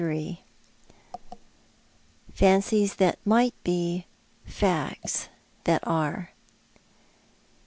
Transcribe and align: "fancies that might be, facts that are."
"fancies 2.33 2.95
that 2.95 3.19
might 3.23 3.53
be, 3.63 4.07
facts 4.47 5.29
that 5.65 5.79
are." 5.87 6.31